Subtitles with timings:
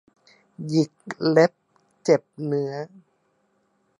[0.67, 0.91] หยิก
[1.29, 1.51] เล็บ
[2.03, 2.73] เจ็บเนื้อ